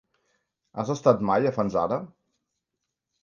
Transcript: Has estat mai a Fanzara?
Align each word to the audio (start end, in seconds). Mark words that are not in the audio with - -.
Has 0.83 0.91
estat 0.93 1.19
mai 1.29 1.49
a 1.49 1.53
Fanzara? 1.57 1.99